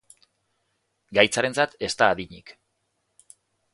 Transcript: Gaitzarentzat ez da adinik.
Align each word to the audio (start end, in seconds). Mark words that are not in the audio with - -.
Gaitzarentzat 1.17 1.77
ez 1.89 1.93
da 2.03 2.09
adinik. 2.15 2.55